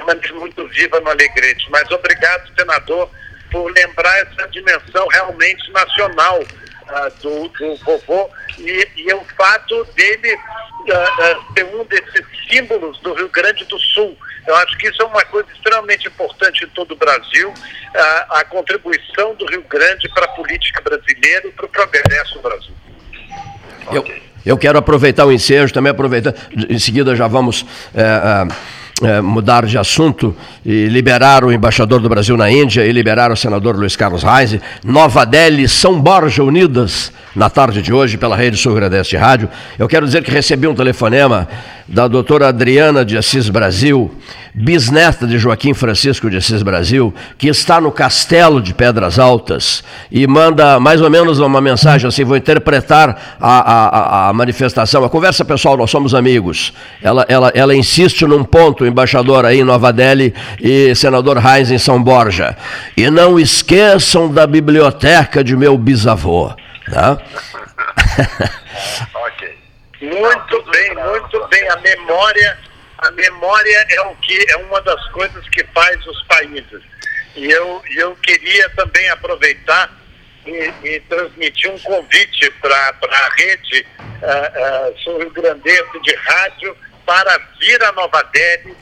é 0.09 0.33
muito 0.33 0.67
viva 0.69 1.01
no 1.01 1.11
Alegrete. 1.11 1.71
Mas 1.71 1.91
obrigado, 1.91 2.51
senador, 2.59 3.11
por 3.55 3.73
lembrar 3.73 4.19
essa 4.19 4.49
dimensão 4.49 5.07
realmente 5.13 5.71
nacional 5.71 6.41
do, 7.23 7.49
do 7.49 7.77
vovô 7.77 8.29
e, 8.59 8.89
e 8.97 9.15
o 9.15 9.25
fato 9.37 9.85
dele 9.95 10.37
ser 11.55 11.65
um 11.67 11.85
desses 11.85 12.27
símbolos 12.51 12.99
do 13.01 13.15
Rio 13.15 13.29
Grande 13.29 13.65
do 13.67 13.79
Sul 13.79 14.19
eu 14.47 14.55
acho 14.57 14.77
que 14.77 14.89
isso 14.89 15.01
é 15.01 15.07
uma 15.07 15.25
coisa 15.25 15.49
extremamente 15.55 16.07
importante 16.07 16.65
em 16.65 16.69
todo 16.69 16.93
o 16.93 16.97
Brasil, 16.97 17.53
a, 18.29 18.45
contribuição 18.45 19.35
do 19.37 19.47
Rio 19.47 19.63
Grande 19.63 20.09
para 20.11 20.27
a 20.27 20.29
política 20.29 20.83
brasileira 20.83 21.49
e 21.49 21.51
para 21.51 21.65
o 21.65 21.69
progresso 21.69 22.35
do 22.35 22.43
Brasil. 22.43 22.75
Eu, 23.91 24.05
eu 24.45 24.59
quero 24.59 24.79
aproveitar 24.79 25.25
o 25.25 25.33
ensejo, 25.33 25.73
também 25.73 25.91
aproveitar, 25.91 26.35
em 26.69 26.79
seguida 26.79 27.17
já 27.17 27.27
vamos. 27.27 27.65
É, 27.95 28.03
é, 28.03 28.84
é, 29.03 29.21
mudar 29.21 29.67
de 29.67 29.77
assunto 29.77 30.37
e 30.65 30.87
liberar 30.87 31.45
o 31.45 31.53
embaixador 31.53 32.01
do 32.01 32.09
Brasil 32.09 32.37
na 32.37 32.51
Índia 32.51 32.87
e 32.87 32.93
liberar 32.93 33.33
o 33.33 33.37
senador 33.37 33.77
Luiz 33.77 33.97
Carlos 33.97 34.23
Reis. 34.23 34.59
Nova 34.85 35.25
Delhi, 35.25 35.69
São 35.69 36.01
Borja 36.01 36.45
Unidas, 36.45 37.13
na 37.35 37.51
tarde 37.51 37.83
de 37.83 37.93
hoje, 37.93 38.17
pela 38.17 38.37
Rede 38.37 38.57
Sul 38.57 38.75
Grandense 38.75 39.17
Rádio. 39.17 39.49
Eu 39.79 39.89
quero 39.89 40.07
dizer 40.07 40.23
que 40.23 40.31
recebi 40.31 40.69
um 40.69 40.75
telefonema 40.75 41.49
da 41.87 42.09
doutora 42.09 42.49
Adriana 42.49 43.05
de 43.05 43.17
Assis 43.17 43.49
Brasil, 43.49 44.11
bisneta 44.55 45.27
de 45.27 45.37
Joaquim 45.37 45.75
Francisco 45.75 46.31
de 46.31 46.37
Assis 46.37 46.63
Brasil, 46.63 47.13
que 47.37 47.49
está 47.49 47.81
no 47.81 47.93
Castelo 47.93 48.63
de 48.63 48.73
Pedras 48.73 49.19
Altas 49.19 49.83
e 50.11 50.27
manda 50.27 50.81
mais 50.81 51.03
ou 51.03 51.11
menos 51.11 51.41
uma 51.41 51.61
mensagem 51.61 52.09
assim, 52.09 52.25
vou 52.25 52.37
interpretar 52.37 53.37
a, 53.39 54.27
a, 54.27 54.29
a 54.29 54.33
manifestação, 54.33 55.05
a 55.05 55.11
conversa 55.11 55.45
pessoal, 55.45 55.77
nós 55.77 55.91
somos 55.91 56.15
amigos. 56.15 56.73
Ela, 57.03 57.27
ela, 57.29 57.53
ela 57.55 57.75
insiste 57.75 58.25
num 58.25 58.45
ponto, 58.45 58.84
embaixador 58.87 59.45
aí 59.45 59.61
em 59.61 59.65
Nova 59.65 59.93
Delhi 59.93 60.35
e 60.61 60.95
senador 60.95 61.39
Reis 61.39 61.71
em 61.71 61.79
São 61.79 62.03
Borja. 62.03 62.57
E 62.97 63.11
não 63.11 63.39
esqueçam 63.39 64.33
da 64.33 64.47
biblioteca 64.47 65.43
de 65.43 65.57
meu 65.57 65.77
bisavô. 65.77 66.55
Tá? 66.93 67.19
ok. 69.15 69.59
Muito 70.01 70.63
bem, 70.71 70.95
muito 70.95 71.49
bem. 71.49 71.69
A 71.71 71.77
memória, 71.77 72.59
a 72.99 73.11
memória 73.13 73.87
é 73.91 74.01
o 74.03 74.15
que 74.17 74.47
é 74.51 74.57
uma 74.57 74.81
das 74.83 75.09
coisas 75.09 75.49
que 75.49 75.65
faz 75.75 76.07
os 76.07 76.23
países. 76.25 76.83
E 77.37 77.51
eu, 77.51 77.83
eu 77.97 78.15
queria 78.17 78.69
também 78.71 79.09
aproveitar 79.11 79.91
e, 80.47 80.73
e 80.85 81.01
transmitir 81.01 81.71
um 81.71 81.79
convite 81.81 82.51
para 82.61 82.77
a 82.77 83.35
rede 83.37 83.87
uh, 83.99 84.91
uh, 84.91 84.99
sul-rio-grandense 85.01 86.01
de 86.03 86.15
rádio 86.17 86.77
para 87.05 87.39
vir 87.59 87.83
a 87.83 87.93
Nova 87.93 88.23
Delhi 88.25 88.77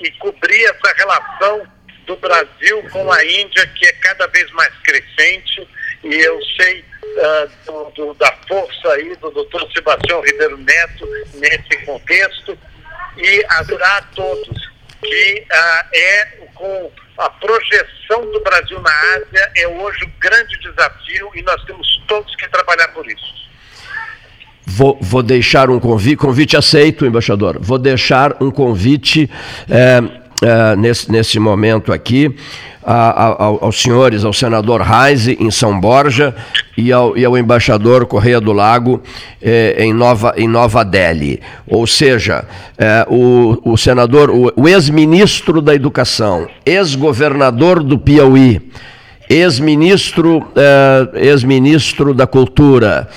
e 0.00 0.10
cobrir 0.12 0.64
essa 0.64 0.94
relação 0.96 1.66
do 2.06 2.16
Brasil 2.16 2.82
com 2.90 3.12
a 3.12 3.24
Índia, 3.24 3.66
que 3.66 3.86
é 3.86 3.92
cada 3.94 4.26
vez 4.28 4.50
mais 4.52 4.72
crescente. 4.82 5.68
E 6.04 6.14
eu 6.14 6.38
sei 6.56 6.80
uh, 6.80 7.50
do, 7.66 7.90
do, 7.90 8.14
da 8.14 8.32
força 8.48 8.92
aí 8.92 9.14
do 9.16 9.30
doutor 9.30 9.70
Sebastião 9.72 10.22
Ribeiro 10.22 10.56
Neto 10.58 11.06
nesse 11.34 11.84
contexto 11.84 12.58
e 13.16 13.44
adorar 13.48 13.98
a 13.98 14.02
todos 14.14 14.68
que 15.02 15.46
uh, 15.50 15.88
é 15.92 16.24
com 16.54 16.92
a 17.18 17.30
projeção 17.30 18.30
do 18.30 18.40
Brasil 18.40 18.80
na 18.80 18.92
Ásia 19.16 19.52
é 19.56 19.68
hoje 19.68 20.04
um 20.04 20.12
grande 20.20 20.56
desafio 20.60 21.30
e 21.34 21.42
nós 21.42 21.62
temos 21.64 22.02
todos 22.06 22.34
que 22.36 22.48
trabalhar 22.48 22.88
por 22.88 23.06
isso. 23.06 23.47
Vou, 24.70 24.98
vou 25.00 25.22
deixar 25.22 25.70
um 25.70 25.80
convite, 25.80 26.16
convite 26.16 26.54
aceito, 26.54 27.06
embaixador. 27.06 27.56
Vou 27.58 27.78
deixar 27.78 28.36
um 28.38 28.50
convite 28.50 29.28
é, 29.66 30.02
é, 30.42 30.76
nesse, 30.76 31.10
nesse 31.10 31.38
momento 31.38 31.90
aqui 31.90 32.34
a, 32.84 33.28
a, 33.28 33.44
aos 33.44 33.80
senhores, 33.80 34.24
ao 34.24 34.32
senador 34.32 34.82
Reise 34.82 35.38
em 35.40 35.50
São 35.50 35.80
Borja 35.80 36.34
e 36.76 36.92
ao, 36.92 37.16
e 37.16 37.24
ao 37.24 37.36
embaixador 37.36 38.06
Correia 38.06 38.40
do 38.40 38.52
Lago 38.52 39.02
eh, 39.42 39.76
em, 39.78 39.92
Nova, 39.92 40.34
em 40.36 40.46
Nova 40.46 40.84
Delhi. 40.84 41.40
Ou 41.66 41.86
seja, 41.86 42.44
eh, 42.76 43.06
o, 43.08 43.58
o 43.64 43.76
senador, 43.76 44.30
o, 44.30 44.52
o 44.54 44.68
ex-ministro 44.68 45.62
da 45.62 45.74
Educação, 45.74 46.46
ex-governador 46.64 47.82
do 47.82 47.98
Piauí, 47.98 48.60
ex-ministro 49.28 50.46
eh, 50.54 51.26
ex-ministro 51.26 52.14
da 52.14 52.26
Cultura, 52.26 53.08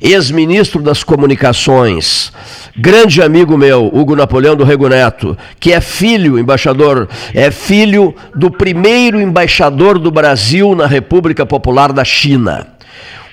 ex-ministro 0.00 0.82
das 0.82 1.02
Comunicações, 1.02 2.32
grande 2.76 3.20
amigo 3.20 3.56
meu, 3.56 3.90
Hugo 3.92 4.14
Napoleão 4.14 4.54
do 4.54 4.64
Rego 4.64 4.88
Neto, 4.88 5.36
que 5.58 5.72
é 5.72 5.80
filho, 5.80 6.38
embaixador, 6.38 7.08
é 7.34 7.50
filho 7.50 8.14
do 8.34 8.50
primeiro 8.50 9.20
embaixador 9.20 9.98
do 9.98 10.10
Brasil 10.10 10.74
na 10.74 10.86
República 10.86 11.44
Popular 11.44 11.92
da 11.92 12.04
China. 12.04 12.77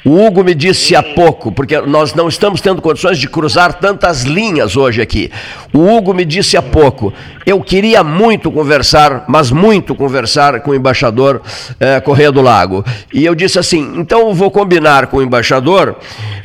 O 0.05 0.23
Hugo 0.23 0.43
me 0.43 0.53
disse 0.53 0.95
há 0.95 1.01
pouco, 1.01 1.51
porque 1.51 1.81
nós 1.81 2.13
não 2.13 2.27
estamos 2.27 2.61
tendo 2.61 2.79
condições 2.79 3.17
de 3.17 3.27
cruzar 3.27 3.73
tantas 3.73 4.21
linhas 4.21 4.77
hoje 4.77 5.01
aqui. 5.01 5.31
O 5.73 5.79
Hugo 5.79 6.13
me 6.13 6.23
disse 6.23 6.55
há 6.55 6.61
pouco, 6.61 7.11
eu 7.43 7.59
queria 7.59 8.03
muito 8.03 8.51
conversar, 8.51 9.25
mas 9.27 9.49
muito 9.49 9.95
conversar 9.95 10.59
com 10.61 10.69
o 10.69 10.75
embaixador 10.75 11.41
é, 11.79 11.99
Correia 11.99 12.31
do 12.31 12.39
Lago. 12.39 12.85
E 13.11 13.25
eu 13.25 13.33
disse 13.33 13.57
assim: 13.57 13.93
então 13.95 14.31
vou 14.31 14.51
combinar 14.51 15.07
com 15.07 15.17
o 15.17 15.23
embaixador 15.23 15.95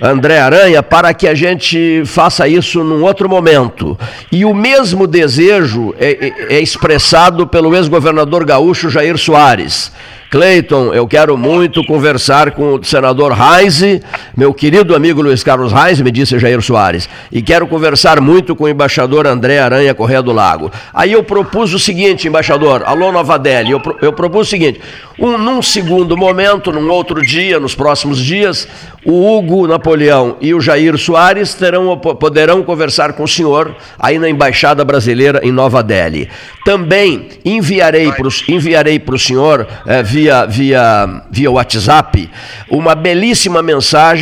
André 0.00 0.40
Aranha 0.40 0.83
para 0.83 1.12
que 1.12 1.29
a 1.29 1.35
gente 1.35 2.02
faça 2.07 2.49
isso 2.49 2.83
num 2.83 3.02
outro 3.02 3.29
momento. 3.29 3.99
E 4.33 4.43
o 4.43 4.55
mesmo 4.55 5.07
desejo 5.07 5.95
é, 5.99 6.33
é, 6.49 6.57
é 6.57 6.61
expressado 6.61 7.47
pelo 7.47 7.76
ex-governador 7.76 8.43
gaúcho 8.47 8.88
Jair 8.88 9.19
Soares. 9.19 9.93
Cleiton, 10.30 10.94
eu 10.94 11.08
quero 11.08 11.37
muito 11.37 11.84
conversar 11.84 12.52
com 12.52 12.75
o 12.75 12.84
senador 12.84 13.32
Reise, 13.32 14.00
meu 14.37 14.52
querido 14.54 14.94
amigo 14.94 15.22
Luiz 15.22 15.42
Carlos 15.42 15.72
Reise, 15.72 16.02
me 16.04 16.10
disse 16.10 16.38
Jair 16.38 16.60
Soares, 16.62 17.08
e 17.30 17.42
quero 17.42 17.66
conversar 17.66 18.20
muito 18.20 18.54
com 18.54 18.64
o 18.64 18.68
embaixador 18.68 19.26
André 19.26 19.58
Aranha 19.58 19.94
Correia 19.94 20.22
do 20.22 20.32
Lago. 20.32 20.70
Aí 20.92 21.12
eu 21.12 21.22
propus 21.22 21.72
o 21.75 21.78
seguinte, 21.78 22.28
embaixador, 22.28 22.82
alô 22.87 23.10
Novadelli, 23.12 23.72
eu, 23.72 23.82
eu 24.02 24.12
propus 24.12 24.46
o 24.46 24.50
seguinte, 24.50 24.80
um, 25.18 25.37
num 25.37 25.62
segundo 25.62 26.16
momento, 26.16 26.72
num 26.72 26.90
outro 26.90 27.20
dia, 27.20 27.60
nos 27.60 27.75
próximos 27.75 28.18
dias, 28.18 28.66
o 29.04 29.37
Hugo 29.37 29.66
Napoleão 29.66 30.37
e 30.40 30.54
o 30.54 30.60
Jair 30.60 30.96
Soares 30.99 31.54
terão, 31.54 31.96
poderão 31.99 32.62
conversar 32.62 33.12
com 33.12 33.25
o 33.25 33.28
senhor 33.28 33.75
aí 33.99 34.18
na 34.18 34.28
Embaixada 34.28 34.84
Brasileira 34.84 35.40
em 35.42 35.52
Nova 35.52 35.82
Delhi. 35.82 36.28
Também 36.64 37.28
enviarei 37.44 38.12
para 38.12 38.28
o 38.28 38.30
enviarei 38.49 39.00
senhor, 39.18 39.66
é, 39.87 40.02
via, 40.02 40.46
via, 40.46 41.22
via 41.30 41.50
WhatsApp 41.50 42.30
uma 42.68 42.94
belíssima 42.94 43.62
mensagem 43.62 44.19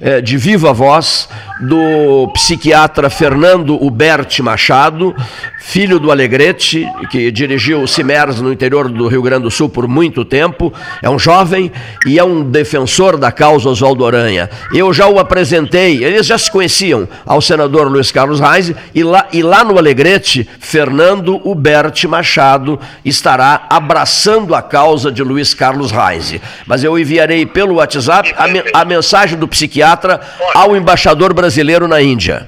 eh, 0.00 0.20
de 0.20 0.36
viva 0.36 0.72
voz 0.72 1.28
do 1.60 2.28
psiquiatra 2.32 3.10
Fernando 3.10 3.74
Huberti 3.82 4.42
Machado, 4.42 5.14
filho 5.58 5.98
do 5.98 6.10
Alegrete, 6.10 6.86
que 7.10 7.30
dirigiu 7.32 7.82
o 7.82 7.88
CIMERS 7.88 8.40
no 8.40 8.52
interior 8.52 8.88
do 8.88 9.08
Rio 9.08 9.22
Grande 9.22 9.42
do 9.42 9.50
Sul 9.50 9.68
por 9.68 9.88
muito 9.88 10.24
tempo. 10.24 10.72
É 11.02 11.10
um 11.10 11.18
jovem 11.18 11.72
e 12.06 12.18
é 12.18 12.24
um 12.24 12.48
defensor 12.48 13.16
da 13.16 13.32
causa 13.32 13.68
Oswaldo 13.68 14.06
Aranha. 14.06 14.48
Eu 14.72 14.92
já 14.92 15.08
o 15.08 15.18
apresentei, 15.18 16.04
eles 16.04 16.26
já 16.26 16.38
se 16.38 16.50
conheciam, 16.50 17.08
ao 17.26 17.40
senador 17.40 17.88
Luiz 17.88 18.12
Carlos 18.12 18.40
Reis, 18.40 18.72
e 18.94 19.02
lá, 19.02 19.26
e 19.32 19.42
lá 19.42 19.64
no 19.64 19.78
Alegrete, 19.78 20.48
Fernando 20.60 21.40
Huberti 21.44 22.06
Machado 22.06 22.78
estará 23.04 23.66
abraçando 23.68 24.54
a 24.54 24.62
causa 24.62 25.10
de 25.10 25.22
Luiz 25.22 25.54
Carlos 25.54 25.90
Reis. 25.90 26.40
Mas 26.66 26.84
eu 26.84 26.98
enviarei 26.98 27.44
pelo 27.44 27.74
WhatsApp 27.76 28.32
a, 28.36 28.80
a 28.80 28.84
mensagem 28.84 29.36
do 29.36 29.48
psiquiatra 29.48 30.20
ao 30.54 30.76
embaixador 30.76 31.34
brasileiro 31.34 31.47
brasileiro 31.48 31.88
na 31.88 31.98
Índia? 31.98 32.46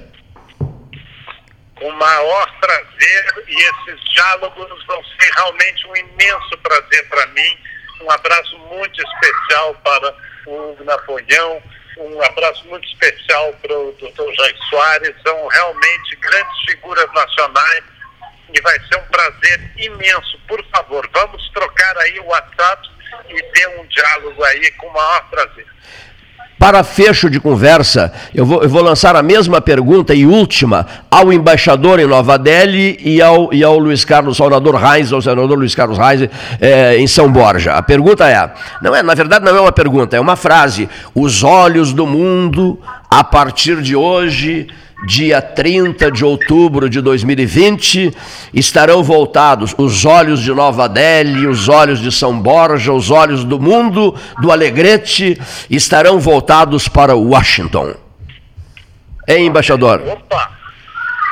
Com 0.58 1.88
o 1.88 1.96
maior 1.96 2.60
prazer 2.60 3.44
e 3.48 3.54
esses 3.54 4.04
diálogos 4.12 4.84
vão 4.86 5.02
ser 5.18 5.32
realmente 5.36 5.86
um 5.86 5.96
imenso 5.96 6.58
prazer 6.62 7.08
para 7.08 7.26
mim. 7.28 7.58
Um 8.02 8.10
abraço 8.10 8.58
muito 8.58 9.02
especial 9.02 9.74
para 9.76 10.14
o 10.46 10.76
Napoleão, 10.84 11.62
um 11.96 12.22
abraço 12.22 12.66
muito 12.68 12.86
especial 12.88 13.54
para 13.62 13.72
o 13.72 13.92
doutor 13.98 14.34
Jair 14.34 14.56
Soares, 14.68 15.14
são 15.26 15.46
realmente 15.48 16.16
grandes 16.16 16.60
figuras 16.68 17.10
nacionais 17.14 17.82
e 18.52 18.60
vai 18.60 18.78
ser 18.80 18.98
um 18.98 19.06
prazer 19.06 19.72
imenso. 19.78 20.38
Por 20.46 20.62
favor, 20.66 21.08
vamos 21.14 21.48
trocar 21.54 21.96
aí 21.96 22.20
o 22.20 22.26
WhatsApp 22.26 22.86
e 23.30 23.42
ter 23.42 23.66
um 23.80 23.86
diálogo 23.86 24.44
aí 24.44 24.70
com 24.72 24.88
o 24.88 24.92
maior 24.92 25.30
prazer. 25.30 25.66
Para 26.60 26.84
fecho 26.84 27.30
de 27.30 27.40
conversa, 27.40 28.12
eu 28.34 28.44
vou, 28.44 28.62
eu 28.62 28.68
vou, 28.68 28.82
lançar 28.82 29.16
a 29.16 29.22
mesma 29.22 29.62
pergunta 29.62 30.14
e 30.14 30.26
última 30.26 30.86
ao 31.10 31.32
embaixador 31.32 31.98
em 31.98 32.06
Nova 32.06 32.38
Delhi 32.38 32.98
e 33.02 33.22
ao, 33.22 33.50
e 33.50 33.64
ao 33.64 33.78
Luiz 33.78 34.04
Carlos 34.04 34.36
Salvador 34.36 34.74
Reis, 34.74 35.10
ao 35.10 35.22
senador 35.22 35.58
Luiz 35.58 35.74
Carlos 35.74 35.96
Reis, 35.96 36.28
é, 36.60 36.98
em 36.98 37.06
São 37.06 37.32
Borja. 37.32 37.72
A 37.72 37.80
pergunta 37.80 38.28
é, 38.28 38.50
não 38.82 38.94
é, 38.94 39.02
na 39.02 39.14
verdade 39.14 39.42
não 39.42 39.56
é 39.56 39.60
uma 39.62 39.72
pergunta, 39.72 40.18
é 40.18 40.20
uma 40.20 40.36
frase. 40.36 40.86
Os 41.14 41.42
olhos 41.42 41.94
do 41.94 42.06
mundo, 42.06 42.78
a 43.10 43.24
partir 43.24 43.80
de 43.80 43.96
hoje, 43.96 44.68
dia 45.06 45.40
30 45.40 46.10
de 46.10 46.24
outubro 46.24 46.88
de 46.88 47.00
2020, 47.00 48.12
estarão 48.52 49.02
voltados 49.02 49.74
os 49.78 50.04
olhos 50.04 50.40
de 50.40 50.52
Nova 50.52 50.88
Delhi, 50.88 51.46
os 51.46 51.68
olhos 51.68 52.00
de 52.00 52.12
São 52.12 52.38
Borja, 52.38 52.92
os 52.92 53.10
olhos 53.10 53.44
do 53.44 53.58
mundo, 53.58 54.14
do 54.40 54.52
Alegrete, 54.52 55.40
estarão 55.68 56.18
voltados 56.18 56.88
para 56.88 57.14
Washington. 57.14 57.94
Hein, 59.26 59.46
embaixador? 59.46 60.02
Opa! 60.06 60.50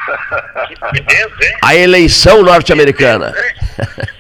Que 0.69 1.03
beleza, 1.03 1.37
hein? 1.43 1.57
A 1.63 1.75
eleição 1.77 2.43
norte-americana. 2.43 3.35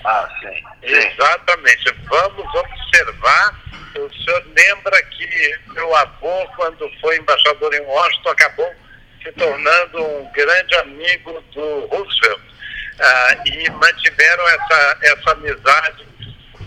Ah, 0.04 0.28
sim. 0.40 0.68
Exatamente. 0.82 1.94
Vamos 2.08 2.46
observar. 2.54 3.54
O 3.96 4.24
senhor 4.24 4.44
lembra 4.56 5.02
que 5.02 5.54
meu 5.74 5.94
avô, 5.96 6.46
quando 6.56 6.90
foi 7.00 7.16
embaixador 7.18 7.72
em 7.74 7.80
Washington, 7.80 8.28
acabou 8.30 8.72
se 9.22 9.32
tornando 9.32 10.02
um 10.04 10.32
grande 10.32 10.74
amigo 10.76 11.42
do 11.52 11.86
Roosevelt. 11.86 12.48
Ah, 13.00 13.36
e 13.46 13.70
mantiveram 13.70 14.48
essa, 14.48 14.98
essa 15.02 15.30
amizade 15.30 16.04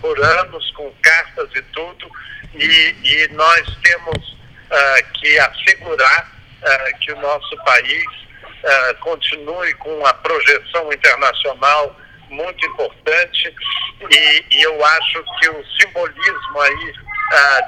por 0.00 0.18
anos, 0.18 0.70
com 0.72 0.90
cartas 1.02 1.48
e 1.54 1.60
tudo, 1.62 2.10
e, 2.54 2.96
e 3.04 3.28
nós 3.32 3.62
temos 3.82 4.38
ah, 4.70 5.02
que 5.14 5.38
assegurar 5.38 6.32
ah, 6.62 6.92
que 7.00 7.12
o 7.12 7.20
nosso 7.20 7.56
país 7.64 8.04
continue 9.00 9.74
com 9.74 9.90
uma 9.98 10.14
projeção 10.14 10.92
internacional 10.92 11.96
muito 12.30 12.64
importante, 12.64 13.52
e, 14.08 14.44
e 14.54 14.62
eu 14.62 14.84
acho 14.84 15.24
que 15.40 15.50
o 15.50 15.64
simbolismo 15.80 16.60
aí 16.60 16.94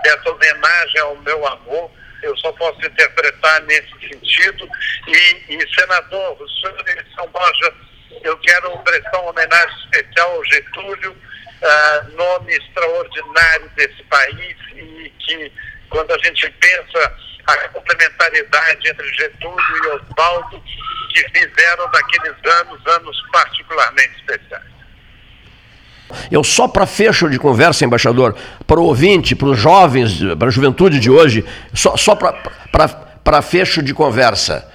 dessa 0.05 0.31
homenagem 0.31 1.01
ao 1.01 1.16
meu 1.16 1.44
avô 1.49 1.90
eu 2.25 2.37
só 2.39 2.53
posso 2.53 2.79
interpretar 2.85 3.63
nesse 3.63 3.91
sentido. 4.01 4.69
E, 5.07 5.55
e 5.55 5.75
senador, 5.75 6.41
o 6.41 6.49
senhor 6.49 6.83
de 6.83 7.15
São 7.15 7.29
Borja, 7.29 7.75
eu 8.23 8.37
quero 8.39 8.79
prestar 8.79 9.21
uma 9.21 9.31
homenagem 9.31 9.77
especial 9.85 10.31
ao 10.33 10.45
Getúlio, 10.47 11.13
uh, 11.13 12.17
nome 12.17 12.53
extraordinário 12.55 13.71
desse 13.77 14.03
país 14.05 14.57
e 14.75 15.13
que, 15.19 15.53
quando 15.91 16.13
a 16.13 16.19
gente 16.19 16.51
pensa 16.51 17.17
a 17.47 17.69
complementariedade 17.69 18.89
entre 18.89 19.15
Getúlio 19.15 19.77
e 19.77 19.87
Oswaldo, 19.89 20.63
que 21.13 21.29
fizeram 21.29 21.91
daqueles 21.91 22.35
anos 22.45 22.87
anos 22.87 23.23
particularmente 23.31 24.17
especiais. 24.21 24.74
Eu 26.31 26.45
só 26.45 26.69
para 26.69 26.87
fecho 26.87 27.29
de 27.29 27.38
conversa, 27.38 27.85
embaixador, 27.85 28.35
para 28.67 28.81
o 28.81 28.85
ouvinte, 28.85 29.35
para 29.35 29.49
os 29.49 29.59
jovens, 29.59 30.21
para 30.38 30.49
a 30.49 30.51
juventude 30.51 31.01
de 31.01 31.11
hoje, 31.11 31.45
só, 31.73 31.97
só 31.97 32.14
para 32.17 33.43
fecho 33.43 33.83
de 33.83 33.95
conversa. 33.95 34.67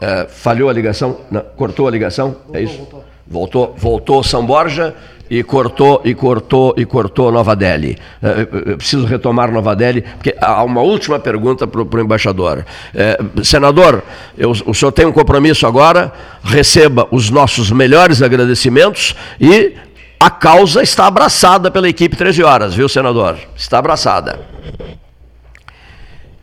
É, 0.00 0.26
falhou 0.28 0.70
a 0.70 0.72
ligação? 0.72 1.20
Não, 1.30 1.40
cortou 1.56 1.88
a 1.88 1.90
ligação? 1.90 2.30
Voltou, 2.30 2.56
é 2.56 2.62
isso? 2.62 2.76
Voltou. 2.76 3.04
voltou. 3.26 3.74
Voltou 3.76 4.22
São 4.22 4.46
Borja 4.46 4.94
e 5.30 5.42
cortou 5.42 6.00
e 6.04 6.14
cortou 6.14 6.74
e 6.76 6.84
cortou 6.84 7.30
Nova 7.30 7.54
Delhi. 7.54 7.98
É, 8.22 8.70
eu 8.70 8.76
preciso 8.76 9.04
retomar 9.04 9.50
Nova 9.52 9.74
Delhi, 9.74 10.02
porque 10.02 10.34
há 10.40 10.62
uma 10.62 10.80
última 10.80 11.18
pergunta 11.18 11.66
para 11.66 11.82
o 11.82 12.00
embaixador. 12.00 12.64
É, 12.94 13.18
senador, 13.42 14.02
eu, 14.36 14.50
o 14.50 14.74
senhor 14.74 14.92
tem 14.92 15.06
um 15.06 15.12
compromisso 15.12 15.66
agora, 15.66 16.12
receba 16.42 17.06
os 17.10 17.30
nossos 17.30 17.70
melhores 17.70 18.22
agradecimentos 18.22 19.14
e 19.40 19.74
a 20.20 20.30
causa 20.30 20.82
está 20.82 21.06
abraçada 21.06 21.70
pela 21.70 21.88
equipe 21.88 22.16
13 22.16 22.42
horas, 22.42 22.74
viu, 22.74 22.88
senador? 22.88 23.38
Está 23.56 23.78
abraçada. 23.78 24.40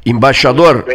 Embaixador. 0.06 0.86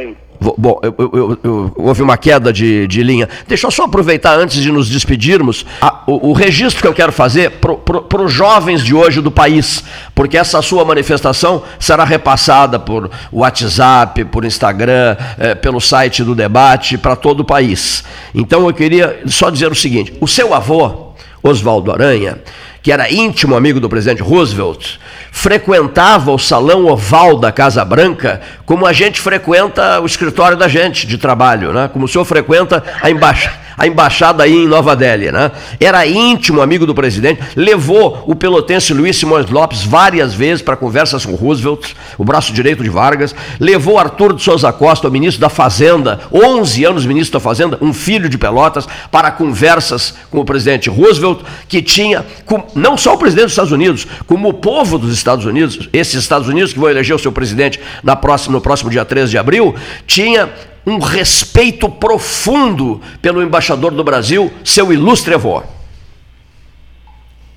Bom, 0.41 0.81
eu, 0.83 0.95
eu, 0.99 1.39
eu, 1.45 1.73
houve 1.77 2.01
uma 2.01 2.17
queda 2.17 2.51
de, 2.51 2.87
de, 2.87 3.03
linha. 3.03 3.29
Deixa 3.47 3.67
eu 3.67 3.71
só 3.71 3.85
aproveitar 3.85 4.39
antes 4.39 4.63
de 4.63 4.73
nos 4.73 4.89
despedirmos 4.89 5.67
a, 5.83 6.03
o, 6.07 6.31
o, 6.31 6.33
registro 6.33 6.81
que 6.81 6.89
eu 6.89 6.95
quero 6.95 7.13
fazer 7.13 7.51
para 7.61 8.23
os 8.23 8.33
jovens 8.33 8.83
de 8.83 8.95
hoje 8.95 9.21
do 9.21 9.31
país, 9.31 9.85
porque 10.15 10.39
essa 10.39 10.63
sua 10.63 10.83
manifestação 10.83 11.63
será 11.79 12.05
repassada 12.05 12.79
por 12.79 13.11
WhatsApp, 13.31 14.25
por 14.25 14.47
Instagram, 14.47 15.15
é, 15.39 15.55
pelo 15.55 15.79
site 15.79 16.25
do 16.25 16.35
debate, 16.35 16.97
para 16.97 17.15
todo 17.17 17.41
o 17.41 17.45
país. 17.45 18.03
Então 18.35 18.67
eu 18.67 18.73
queria 18.73 19.21
só 19.27 19.51
dizer 19.51 19.71
o 19.71 19.75
seguinte: 19.75 20.15
o 20.23 20.27
seu 20.27 20.55
avô, 20.55 21.13
Oswaldo 21.43 21.93
Aranha, 21.93 22.39
que 22.83 22.91
era 22.91 23.11
íntimo 23.11 23.57
amigo 23.57 23.79
do 23.79 23.89
presidente 23.89 24.23
Roosevelt, 24.23 24.99
frequentava 25.31 26.31
o 26.33 26.39
salão 26.39 26.87
oval 26.87 27.39
da 27.39 27.53
Casa 27.53 27.85
Branca 27.85 28.41
como 28.65 28.87
a 28.87 28.93
gente 28.93 29.21
frequenta 29.21 30.01
o 30.01 30.07
escritório 30.07 30.57
da 30.57 30.69
gente 30.69 31.07
de 31.07 31.19
trabalho, 31.19 31.73
né? 31.73 31.89
como 31.93 32.05
o 32.05 32.09
senhor 32.09 32.25
frequenta 32.25 32.83
a 33.03 33.11
embaixada 33.11 33.60
a 33.81 33.87
embaixada 33.87 34.43
aí 34.43 34.55
em 34.55 34.69
Nova 34.69 34.95
Delhi, 34.95 35.33
né? 35.33 35.51
Era 35.81 36.07
íntimo 36.07 36.61
amigo 36.61 36.85
do 36.85 36.95
presidente, 36.95 37.41
levou 37.57 38.23
o 38.27 38.35
pelotense 38.35 38.93
Luiz 38.93 39.17
Simões 39.17 39.49
Lopes 39.49 39.83
várias 39.83 40.35
vezes 40.35 40.61
para 40.61 40.77
conversas 40.77 41.25
com 41.25 41.35
Roosevelt, 41.35 41.95
o 42.19 42.23
braço 42.23 42.53
direito 42.53 42.83
de 42.83 42.91
Vargas, 42.91 43.35
levou 43.59 43.99
Arthur 43.99 44.35
de 44.35 44.43
Souza 44.43 44.71
Costa, 44.71 45.09
o 45.09 45.11
ministro 45.11 45.41
da 45.41 45.49
Fazenda, 45.49 46.21
11 46.31 46.85
anos 46.85 47.07
ministro 47.07 47.39
da 47.39 47.41
Fazenda, 47.41 47.79
um 47.81 47.95
filho 47.95 48.29
de 48.29 48.37
Pelotas, 48.37 48.87
para 49.11 49.31
conversas 49.31 50.15
com 50.31 50.41
o 50.41 50.45
presidente 50.45 50.91
Roosevelt, 50.91 51.41
que 51.67 51.81
tinha, 51.81 52.27
com, 52.45 52.63
não 52.75 52.99
só 52.99 53.15
o 53.15 53.19
presidente 53.19 53.45
dos 53.45 53.53
Estados 53.53 53.73
Unidos, 53.73 54.07
como 54.27 54.51
o 54.51 54.53
povo 54.53 54.99
dos 54.99 55.11
Estados 55.11 55.47
Unidos, 55.47 55.89
esses 55.91 56.17
Estados 56.17 56.49
Unidos 56.49 56.75
que 56.75 56.79
vão 56.79 56.91
eleger 56.91 57.17
o 57.17 57.19
seu 57.19 57.33
presidente 57.33 57.81
na 58.03 58.15
próxima, 58.15 58.53
no 58.53 58.61
próximo 58.61 58.91
dia 58.91 59.07
13 59.07 59.31
de 59.31 59.39
abril, 59.39 59.75
tinha 60.07 60.51
um 60.87 60.99
respeito 60.99 61.89
profundo 61.89 63.01
pelo 63.21 63.43
embaixador 63.43 63.93
do 63.93 64.03
Brasil, 64.03 64.53
seu 64.65 64.93
ilustre 64.93 65.35
avô. 65.35 65.63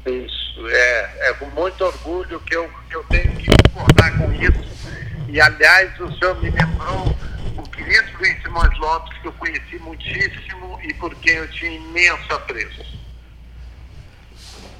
Isso, 0.06 0.68
é, 0.68 1.30
é 1.30 1.34
com 1.34 1.46
muito 1.52 1.84
orgulho 1.84 2.40
que 2.42 2.56
eu, 2.56 2.70
que 2.90 2.96
eu 2.96 3.04
tenho 3.06 3.32
que 3.36 3.50
concordar 3.74 4.18
com 4.18 4.34
isso. 4.34 4.74
E, 5.30 5.40
aliás, 5.40 6.00
o 6.00 6.12
senhor 6.18 6.42
me 6.42 6.50
lembrou 6.50 7.16
o 7.58 7.64
querido 7.70 8.08
Luiz 8.20 8.42
Simões 8.44 8.78
Lopes, 8.78 9.18
que 9.20 9.28
eu 9.28 9.32
conheci 9.34 9.80
muitíssimo 9.80 10.80
e 10.84 10.94
por 10.96 11.16
quem 11.16 11.36
eu 11.36 11.48
tinha 11.50 11.72
imenso 11.72 12.34
apreço. 12.34 12.84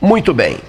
Muito 0.02 0.34
bem. 0.34 0.60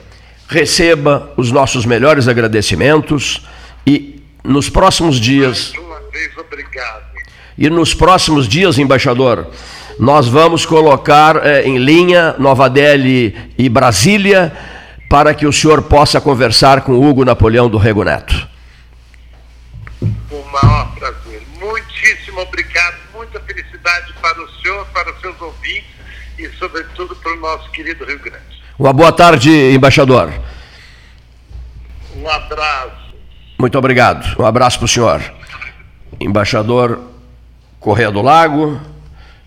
Receba 0.48 1.32
os 1.36 1.50
nossos 1.50 1.84
melhores 1.84 2.28
agradecimentos 2.28 3.44
e 3.86 4.22
nos 4.44 4.70
próximos 4.70 5.18
dias. 5.18 5.72
Mais 5.72 5.86
uma 5.86 6.10
vez, 6.10 6.38
obrigado. 6.38 7.13
E 7.56 7.70
nos 7.70 7.94
próximos 7.94 8.48
dias, 8.48 8.78
embaixador, 8.78 9.46
nós 9.98 10.26
vamos 10.26 10.66
colocar 10.66 11.36
é, 11.46 11.62
em 11.62 11.78
linha 11.78 12.34
Nova 12.38 12.68
Delhi 12.68 13.52
e 13.56 13.68
Brasília 13.68 14.52
para 15.08 15.32
que 15.32 15.46
o 15.46 15.52
senhor 15.52 15.82
possa 15.82 16.20
conversar 16.20 16.80
com 16.80 16.92
Hugo 16.92 17.24
Napoleão 17.24 17.68
do 17.68 17.78
Rego 17.78 18.02
Neto. 18.02 18.48
O 20.02 20.44
maior 20.52 20.92
prazer. 20.96 21.42
Muitíssimo 21.60 22.40
obrigado, 22.40 22.96
muita 23.14 23.38
felicidade 23.40 24.12
para 24.20 24.42
o 24.42 24.50
senhor, 24.60 24.84
para 24.86 25.12
os 25.12 25.20
seus 25.20 25.40
ouvintes 25.40 25.90
e, 26.38 26.48
sobretudo, 26.58 27.14
para 27.14 27.32
o 27.32 27.40
nosso 27.40 27.70
querido 27.70 28.04
Rio 28.04 28.18
Grande. 28.18 28.44
Uma 28.76 28.92
boa 28.92 29.12
tarde, 29.12 29.50
embaixador. 29.72 30.32
Um 32.16 32.28
abraço. 32.28 33.14
Muito 33.58 33.78
obrigado. 33.78 34.36
Um 34.40 34.44
abraço 34.44 34.78
para 34.78 34.86
o 34.86 34.88
senhor. 34.88 35.22
Embaixador 36.20 37.13
Correia 37.84 38.10
do 38.10 38.22
Lago, 38.22 38.80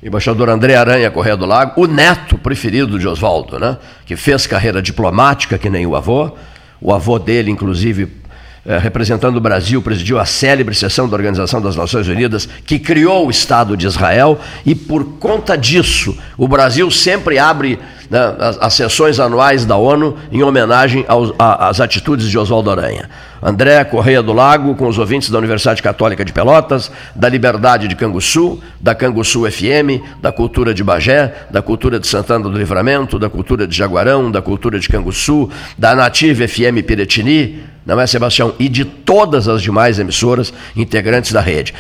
embaixador 0.02 0.48
André 0.48 0.76
Aranha 0.76 1.10
Correia 1.10 1.36
do 1.36 1.48
Lago, 1.48 1.82
o 1.82 1.88
neto 1.88 2.38
preferido 2.38 3.00
de 3.00 3.08
Oswaldo, 3.08 3.58
né? 3.58 3.78
que 4.06 4.16
fez 4.16 4.46
carreira 4.46 4.80
diplomática, 4.80 5.58
que 5.58 5.72
nem 5.72 5.88
o 5.88 5.96
avô. 5.96 6.30
O 6.80 6.94
avô 6.94 7.18
dele, 7.18 7.50
inclusive, 7.50 8.08
eh, 8.64 8.78
representando 8.78 9.38
o 9.38 9.42
Brasil, 9.42 9.82
presidiu 9.82 10.20
a 10.20 10.26
célebre 10.26 10.76
sessão 10.76 11.10
da 11.10 11.16
Organização 11.16 11.60
das 11.60 11.76
Nações 11.76 12.08
Unidas, 12.08 12.48
que 12.64 12.78
criou 12.78 13.26
o 13.26 13.32
Estado 13.32 13.76
de 13.76 13.88
Israel, 13.88 14.40
e 14.64 14.76
por 14.76 15.18
conta 15.18 15.58
disso, 15.58 16.16
o 16.38 16.48
Brasil 16.48 16.92
sempre 16.92 17.40
abre 17.40 17.80
né, 18.10 18.36
as, 18.40 18.58
as, 18.60 18.74
sessões 18.74 19.20
anuais 19.20 19.66
da 19.66 19.76
ONU 19.76 20.18
em 20.32 20.44
homenagem 20.44 21.06
às 21.38 21.82
atitudes 21.82 22.30
de 22.30 22.38
Oswaldo 22.38 22.72
Aranha. 22.72 23.10
André 23.42 23.84
Correia 23.84 24.24
do 24.24 24.34
Lago, 24.34 24.76
com 24.76 24.88
os 24.88 24.98
ouvintes 24.98 25.30
da 25.30 25.38
Universidade 25.38 25.82
Católica 25.82 26.26
de 26.26 26.34
Pelotas, 26.34 26.92
da 27.16 27.30
Liberdade 27.30 27.88
de 27.88 27.96
Canguçu, 27.96 28.60
da 28.80 28.96
Canguçu 28.96 29.50
FM, 29.50 30.02
da 30.22 30.32
Cultura 30.32 30.74
de 30.74 30.84
Bagé, 30.84 31.34
da 31.52 31.62
Cultura 31.62 32.00
de 32.00 32.08
Santana 32.08 32.50
do 32.50 32.58
Livramento, 32.58 33.20
da 33.20 33.30
Cultura 33.30 33.68
de 33.68 33.76
Jaguarão, 33.76 34.32
da 34.32 34.42
Cultura 34.42 34.80
de 34.80 34.90
Canguçu, 34.90 35.50
da 35.78 35.96
Native 35.96 36.48
FM 36.48 36.84
Piretini, 36.86 37.62
não 37.88 38.02
é, 38.02 38.06
Sebastião? 38.06 38.54
E 38.60 38.68
de 38.68 38.84
todas 38.84 39.48
as 39.48 39.62
demais 39.62 39.98
emissoras 39.98 40.54
integrantes 40.76 41.32
da 41.32 41.40
rede. 41.40 41.74